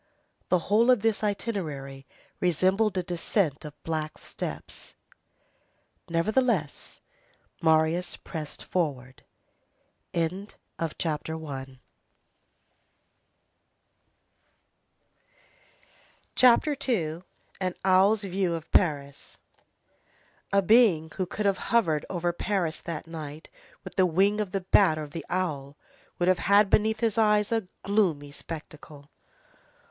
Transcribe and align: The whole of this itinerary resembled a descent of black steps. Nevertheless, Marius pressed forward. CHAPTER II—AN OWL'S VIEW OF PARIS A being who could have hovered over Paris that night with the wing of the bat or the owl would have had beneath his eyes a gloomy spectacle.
The 0.49 0.57
whole 0.57 0.89
of 0.89 1.03
this 1.03 1.23
itinerary 1.23 2.07
resembled 2.39 2.97
a 2.97 3.03
descent 3.03 3.63
of 3.63 3.83
black 3.83 4.17
steps. 4.17 4.95
Nevertheless, 6.09 7.01
Marius 7.61 8.17
pressed 8.17 8.63
forward. 8.63 9.23
CHAPTER 10.15 11.27
II—AN 16.87 17.75
OWL'S 17.85 18.23
VIEW 18.23 18.53
OF 18.55 18.71
PARIS 18.71 19.37
A 20.51 20.61
being 20.63 21.11
who 21.17 21.25
could 21.27 21.45
have 21.45 21.57
hovered 21.69 22.05
over 22.09 22.33
Paris 22.33 22.81
that 22.81 23.05
night 23.05 23.51
with 23.83 23.95
the 23.97 24.07
wing 24.07 24.41
of 24.41 24.51
the 24.51 24.61
bat 24.61 24.97
or 24.97 25.05
the 25.05 25.25
owl 25.29 25.77
would 26.17 26.27
have 26.27 26.39
had 26.39 26.71
beneath 26.71 27.01
his 27.01 27.19
eyes 27.19 27.51
a 27.51 27.67
gloomy 27.83 28.31
spectacle. 28.31 29.11